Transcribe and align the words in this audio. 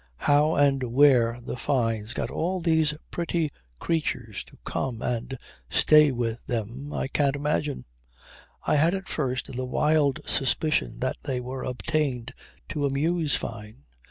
How 0.25 0.55
and 0.55 0.81
where 0.81 1.39
the 1.43 1.55
Fynes 1.57 2.13
got 2.13 2.31
all 2.31 2.59
these 2.59 2.95
pretty 3.11 3.51
creatures 3.77 4.43
to 4.45 4.57
come 4.65 4.99
and 5.03 5.37
stay 5.69 6.11
with 6.11 6.39
them 6.47 6.91
I 6.91 7.07
can't 7.07 7.35
imagine. 7.35 7.85
I 8.65 8.77
had 8.77 8.95
at 8.95 9.07
first 9.07 9.55
the 9.55 9.63
wild 9.63 10.19
suspicion 10.25 11.01
that 11.01 11.17
they 11.21 11.39
were 11.39 11.61
obtained 11.63 12.31
to 12.69 12.87
amuse 12.87 13.35
Fyne. 13.35 13.83